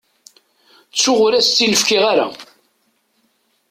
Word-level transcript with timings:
Ttuɣ 0.91 1.19
ur 1.25 1.33
as-tt-in-fkiɣ 1.33 2.03
ara. 2.11 2.27